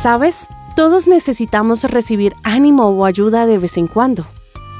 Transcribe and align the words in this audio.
¿Sabes? 0.00 0.46
Todos 0.76 1.08
necesitamos 1.08 1.82
recibir 1.82 2.36
ánimo 2.44 2.84
o 2.84 3.04
ayuda 3.04 3.46
de 3.46 3.58
vez 3.58 3.76
en 3.76 3.88
cuando. 3.88 4.24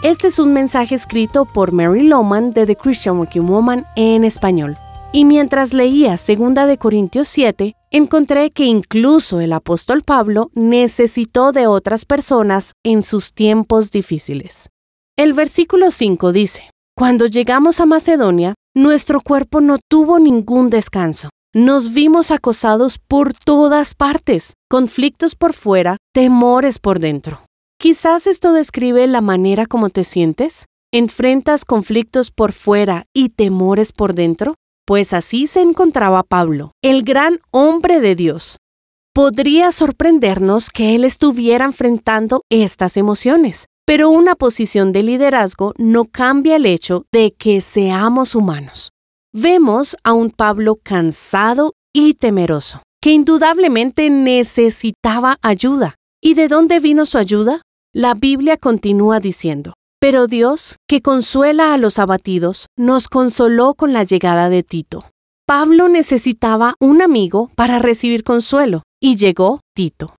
Este 0.05 0.29
es 0.29 0.39
un 0.39 0.53
mensaje 0.53 0.95
escrito 0.95 1.45
por 1.45 1.73
Mary 1.73 2.07
Loman 2.07 2.53
de 2.53 2.67
The 2.67 2.77
Christian 2.77 3.19
Working 3.19 3.49
Woman 3.49 3.85
en 3.97 4.23
español. 4.23 4.77
Y 5.13 5.25
mientras 5.25 5.75
leía 5.75 6.13
2 6.13 6.69
de 6.69 6.79
Corintios 6.79 7.27
7, 7.27 7.75
encontré 7.91 8.53
que 8.53 8.67
incluso 8.67 9.41
el 9.41 9.55
apóstol 9.55 10.03
Pablo 10.03 10.53
necesitó 10.55 11.51
de 11.51 11.67
otras 11.67 12.05
personas 12.05 12.75
en 12.85 13.03
sus 13.03 13.33
tiempos 13.33 13.91
difíciles. 13.91 14.71
El 15.17 15.33
versículo 15.33 15.91
5 15.91 16.31
dice, 16.31 16.71
Cuando 16.95 17.27
llegamos 17.27 17.81
a 17.81 17.87
Macedonia, 17.87 18.55
nuestro 18.73 19.21
cuerpo 19.21 19.61
no 19.61 19.79
tuvo 19.91 20.21
ningún 20.21 20.71
descanso. 20.71 21.29
Nos 21.55 21.95
vimos 21.95 22.31
acosados 22.31 22.99
por 22.99 23.33
todas 23.33 23.95
partes, 23.95 24.53
conflictos 24.69 25.35
por 25.35 25.55
fuera, 25.55 25.97
temores 26.13 26.79
por 26.79 26.99
dentro. 27.01 27.47
Quizás 27.81 28.27
esto 28.27 28.53
describe 28.53 29.07
la 29.07 29.23
manera 29.23 29.65
como 29.65 29.89
te 29.89 30.05
sientes. 30.05 30.67
¿Enfrentas 30.93 31.65
conflictos 31.65 32.31
por 32.31 32.53
fuera 32.53 33.07
y 33.15 33.31
temores 33.31 33.93
por 33.93 34.15
dentro? 34.15 34.57
Pues 34.87 35.15
así 35.15 35.47
se 35.47 35.63
encontraba 35.63 36.23
Pablo, 36.23 36.73
el 36.83 37.03
gran 37.03 37.41
hombre 37.51 38.01
de 38.01 38.15
Dios. 38.15 38.59
Podría 39.15 39.73
sorprendernos 39.73 40.69
que 40.69 40.95
él 40.95 41.03
estuviera 41.03 41.65
enfrentando 41.65 42.43
estas 42.51 42.99
emociones, 42.99 43.69
pero 43.87 44.11
una 44.11 44.35
posición 44.35 44.93
de 44.93 45.03
liderazgo 45.03 45.73
no 45.79 46.05
cambia 46.05 46.57
el 46.57 46.67
hecho 46.67 47.07
de 47.11 47.33
que 47.33 47.63
seamos 47.63 48.35
humanos 48.35 48.91
vemos 49.33 49.97
a 50.05 50.13
un 50.13 50.31
Pablo 50.31 50.79
cansado 50.83 51.75
y 51.93 52.15
temeroso, 52.15 52.83
que 53.01 53.13
indudablemente 53.13 54.11
necesitaba 54.11 55.39
ayuda. 55.43 55.95
¿Y 56.21 56.35
de 56.35 56.49
dónde 56.49 56.81
vino 56.81 57.05
su 57.05 57.19
ayuda? 57.19 57.63
La 57.95 58.15
Biblia 58.15 58.57
continúa 58.57 59.21
diciendo, 59.21 59.75
pero 60.01 60.27
Dios, 60.27 60.77
que 60.89 61.03
consuela 61.03 61.75
a 61.75 61.79
los 61.79 61.99
abatidos, 61.99 62.67
nos 62.77 63.09
consoló 63.09 63.75
con 63.75 63.93
la 63.93 64.05
llegada 64.05 64.49
de 64.49 64.63
Tito. 64.63 65.11
Pablo 65.47 65.89
necesitaba 65.89 66.75
un 66.81 67.03
amigo 67.03 67.51
para 67.57 67.79
recibir 67.79 68.23
consuelo, 68.23 68.83
y 69.01 69.17
llegó 69.17 69.61
Tito. 69.75 70.15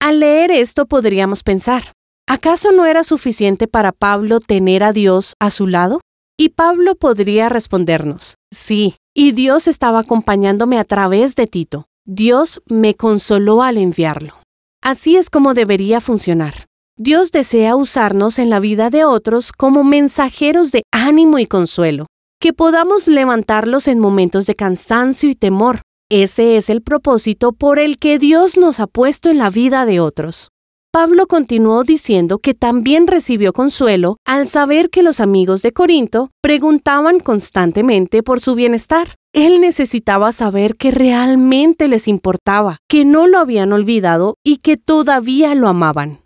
Al 0.00 0.20
leer 0.20 0.50
esto 0.50 0.86
podríamos 0.86 1.42
pensar, 1.42 1.92
¿acaso 2.28 2.70
no 2.72 2.84
era 2.84 3.02
suficiente 3.02 3.66
para 3.66 3.92
Pablo 3.92 4.40
tener 4.40 4.84
a 4.84 4.92
Dios 4.92 5.34
a 5.40 5.50
su 5.50 5.66
lado? 5.66 6.00
Y 6.40 6.50
Pablo 6.50 6.94
podría 6.94 7.48
respondernos, 7.48 8.36
sí, 8.52 8.94
y 9.12 9.32
Dios 9.32 9.66
estaba 9.66 9.98
acompañándome 9.98 10.78
a 10.78 10.84
través 10.84 11.34
de 11.34 11.48
Tito. 11.48 11.88
Dios 12.06 12.62
me 12.66 12.94
consoló 12.94 13.64
al 13.64 13.76
enviarlo. 13.76 14.34
Así 14.80 15.16
es 15.16 15.30
como 15.30 15.52
debería 15.52 16.00
funcionar. 16.00 16.66
Dios 16.96 17.32
desea 17.32 17.74
usarnos 17.74 18.38
en 18.38 18.50
la 18.50 18.60
vida 18.60 18.88
de 18.88 19.04
otros 19.04 19.50
como 19.50 19.82
mensajeros 19.82 20.70
de 20.70 20.82
ánimo 20.92 21.40
y 21.40 21.46
consuelo, 21.46 22.06
que 22.40 22.52
podamos 22.52 23.08
levantarlos 23.08 23.88
en 23.88 23.98
momentos 23.98 24.46
de 24.46 24.54
cansancio 24.54 25.28
y 25.30 25.34
temor. 25.34 25.82
Ese 26.08 26.56
es 26.56 26.70
el 26.70 26.82
propósito 26.82 27.50
por 27.50 27.80
el 27.80 27.98
que 27.98 28.20
Dios 28.20 28.56
nos 28.56 28.78
ha 28.78 28.86
puesto 28.86 29.28
en 29.28 29.38
la 29.38 29.50
vida 29.50 29.84
de 29.86 29.98
otros. 29.98 30.50
Pablo 30.98 31.28
continuó 31.28 31.84
diciendo 31.84 32.40
que 32.40 32.54
también 32.54 33.06
recibió 33.06 33.52
consuelo 33.52 34.16
al 34.26 34.48
saber 34.48 34.90
que 34.90 35.04
los 35.04 35.20
amigos 35.20 35.62
de 35.62 35.72
Corinto 35.72 36.32
preguntaban 36.42 37.20
constantemente 37.20 38.24
por 38.24 38.40
su 38.40 38.56
bienestar. 38.56 39.14
Él 39.32 39.60
necesitaba 39.60 40.32
saber 40.32 40.74
que 40.74 40.90
realmente 40.90 41.86
les 41.86 42.08
importaba, 42.08 42.78
que 42.88 43.04
no 43.04 43.28
lo 43.28 43.38
habían 43.38 43.72
olvidado 43.72 44.34
y 44.42 44.56
que 44.56 44.76
todavía 44.76 45.54
lo 45.54 45.68
amaban. 45.68 46.18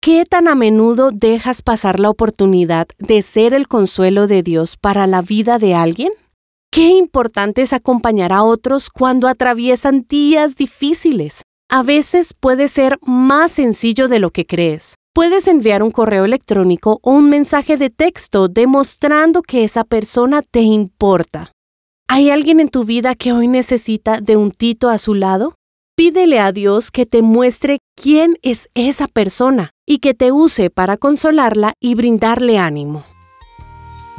¿Qué 0.00 0.24
tan 0.24 0.48
a 0.48 0.54
menudo 0.54 1.10
dejas 1.12 1.60
pasar 1.60 2.00
la 2.00 2.08
oportunidad 2.08 2.86
de 2.96 3.20
ser 3.20 3.52
el 3.52 3.68
consuelo 3.68 4.26
de 4.26 4.42
Dios 4.42 4.78
para 4.78 5.06
la 5.06 5.20
vida 5.20 5.58
de 5.58 5.74
alguien? 5.74 6.12
Qué 6.72 6.88
importante 6.88 7.60
es 7.60 7.74
acompañar 7.74 8.32
a 8.32 8.42
otros 8.42 8.88
cuando 8.88 9.28
atraviesan 9.28 10.06
días 10.08 10.56
difíciles, 10.56 11.42
a 11.68 11.82
veces 11.82 12.34
puede 12.34 12.68
ser 12.68 12.98
más 13.02 13.52
sencillo 13.52 14.08
de 14.08 14.18
lo 14.18 14.30
que 14.30 14.44
crees. 14.44 14.94
Puedes 15.14 15.46
enviar 15.48 15.82
un 15.82 15.90
correo 15.90 16.24
electrónico 16.24 16.98
o 17.02 17.12
un 17.12 17.30
mensaje 17.30 17.76
de 17.76 17.90
texto 17.90 18.48
demostrando 18.48 19.42
que 19.42 19.64
esa 19.64 19.84
persona 19.84 20.42
te 20.42 20.60
importa. 20.60 21.52
¿Hay 22.08 22.30
alguien 22.30 22.60
en 22.60 22.68
tu 22.68 22.84
vida 22.84 23.14
que 23.14 23.32
hoy 23.32 23.48
necesita 23.48 24.20
de 24.20 24.36
un 24.36 24.50
Tito 24.50 24.88
a 24.88 24.98
su 24.98 25.14
lado? 25.14 25.54
Pídele 25.96 26.40
a 26.40 26.50
Dios 26.50 26.90
que 26.90 27.06
te 27.06 27.22
muestre 27.22 27.78
quién 27.96 28.36
es 28.42 28.68
esa 28.74 29.06
persona 29.06 29.70
y 29.86 29.98
que 29.98 30.14
te 30.14 30.32
use 30.32 30.68
para 30.68 30.96
consolarla 30.96 31.74
y 31.80 31.94
brindarle 31.94 32.58
ánimo. 32.58 33.04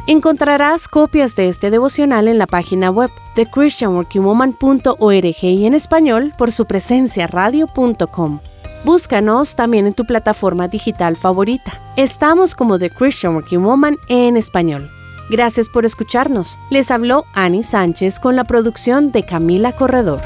Encontrarás 0.07 0.87
copias 0.87 1.35
de 1.35 1.47
este 1.47 1.71
devocional 1.71 2.27
en 2.27 2.37
la 2.37 2.45
página 2.45 2.91
web 2.91 3.09
de 3.35 3.47
christianworkingwoman.org 3.47 5.43
y 5.43 5.65
en 5.65 5.73
español 5.73 6.31
por 6.37 6.51
su 6.51 6.65
presencia 6.65 7.25
radio.com. 7.25 8.39
Búscanos 8.83 9.55
también 9.55 9.87
en 9.87 9.95
tu 9.95 10.05
plataforma 10.05 10.67
digital 10.67 11.15
favorita. 11.15 11.81
Estamos 11.95 12.53
como 12.53 12.77
The 12.77 12.91
Christian 12.91 13.33
Working 13.33 13.63
Woman 13.63 13.95
en 14.07 14.37
español. 14.37 14.91
Gracias 15.31 15.69
por 15.69 15.85
escucharnos. 15.85 16.59
Les 16.69 16.91
habló 16.91 17.25
Annie 17.33 17.63
Sánchez 17.63 18.19
con 18.19 18.35
la 18.35 18.43
producción 18.43 19.11
de 19.11 19.25
Camila 19.25 19.71
Corredor. 19.71 20.21